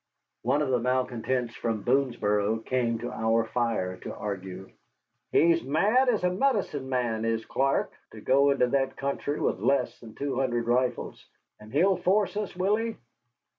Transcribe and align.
One 0.41 0.63
of 0.63 0.69
the 0.69 0.79
malcontents 0.79 1.53
from 1.55 1.83
Boonesboro 1.83 2.65
came 2.65 2.97
to 2.97 3.11
our 3.13 3.45
fire 3.45 3.97
to 3.97 4.15
argue. 4.15 4.71
"He's 5.31 5.61
mad 5.63 6.09
as 6.09 6.23
a 6.23 6.31
medicine 6.31 6.89
man, 6.89 7.23
is 7.23 7.45
Clark, 7.45 7.91
to 8.11 8.19
go 8.19 8.49
into 8.49 8.65
that 8.65 8.97
country 8.97 9.39
with 9.39 9.59
less 9.59 9.99
than 9.99 10.15
two 10.15 10.39
hundred 10.39 10.65
rifles. 10.65 11.23
And 11.59 11.71
he'll 11.71 11.97
force 11.97 12.35
us, 12.35 12.55
will 12.55 12.77
he? 12.77 12.95